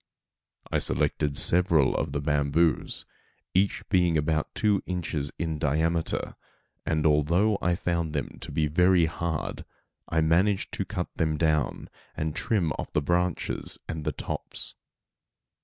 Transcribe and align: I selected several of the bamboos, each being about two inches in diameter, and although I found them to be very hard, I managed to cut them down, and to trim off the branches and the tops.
I 0.71 0.79
selected 0.79 1.37
several 1.37 1.95
of 1.95 2.11
the 2.11 2.21
bamboos, 2.21 3.05
each 3.53 3.87
being 3.89 4.17
about 4.17 4.55
two 4.55 4.81
inches 4.87 5.31
in 5.37 5.59
diameter, 5.59 6.35
and 6.87 7.05
although 7.05 7.59
I 7.61 7.75
found 7.75 8.11
them 8.13 8.39
to 8.39 8.51
be 8.51 8.65
very 8.65 9.05
hard, 9.05 9.63
I 10.09 10.21
managed 10.21 10.71
to 10.73 10.85
cut 10.85 11.09
them 11.17 11.37
down, 11.37 11.87
and 12.17 12.35
to 12.35 12.41
trim 12.41 12.71
off 12.79 12.91
the 12.93 13.01
branches 13.03 13.77
and 13.87 14.03
the 14.03 14.11
tops. 14.11 14.73